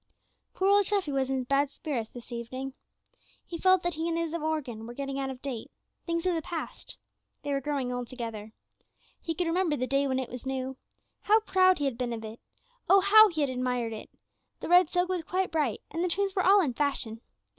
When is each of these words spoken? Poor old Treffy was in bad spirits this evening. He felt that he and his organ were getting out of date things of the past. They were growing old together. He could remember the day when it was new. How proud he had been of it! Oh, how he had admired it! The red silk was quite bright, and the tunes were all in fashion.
Poor 0.55 0.67
old 0.67 0.87
Treffy 0.87 1.11
was 1.11 1.29
in 1.29 1.43
bad 1.43 1.69
spirits 1.69 2.09
this 2.09 2.31
evening. 2.31 2.73
He 3.45 3.59
felt 3.59 3.83
that 3.83 3.93
he 3.93 4.09
and 4.09 4.17
his 4.17 4.33
organ 4.33 4.87
were 4.87 4.95
getting 4.95 5.19
out 5.19 5.29
of 5.29 5.43
date 5.43 5.69
things 6.07 6.25
of 6.25 6.33
the 6.33 6.41
past. 6.41 6.97
They 7.43 7.51
were 7.53 7.61
growing 7.61 7.93
old 7.93 8.07
together. 8.07 8.51
He 9.21 9.35
could 9.35 9.45
remember 9.45 9.77
the 9.77 9.85
day 9.85 10.07
when 10.07 10.17
it 10.17 10.31
was 10.31 10.43
new. 10.43 10.75
How 11.21 11.41
proud 11.41 11.77
he 11.77 11.85
had 11.85 11.99
been 11.99 12.13
of 12.13 12.25
it! 12.25 12.39
Oh, 12.89 13.01
how 13.01 13.27
he 13.29 13.41
had 13.41 13.51
admired 13.51 13.93
it! 13.93 14.09
The 14.59 14.69
red 14.69 14.89
silk 14.89 15.07
was 15.07 15.23
quite 15.23 15.51
bright, 15.51 15.83
and 15.91 16.03
the 16.03 16.09
tunes 16.09 16.33
were 16.35 16.41
all 16.43 16.61
in 16.61 16.73
fashion. 16.73 17.21